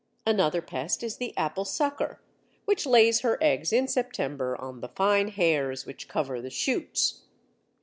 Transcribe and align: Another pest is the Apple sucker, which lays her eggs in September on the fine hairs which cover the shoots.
Another 0.25 0.63
pest 0.63 1.03
is 1.03 1.17
the 1.17 1.31
Apple 1.37 1.63
sucker, 1.63 2.19
which 2.65 2.87
lays 2.87 3.19
her 3.19 3.37
eggs 3.39 3.71
in 3.71 3.87
September 3.87 4.59
on 4.59 4.81
the 4.81 4.87
fine 4.89 5.27
hairs 5.27 5.85
which 5.85 6.07
cover 6.07 6.41
the 6.41 6.49
shoots. 6.49 7.21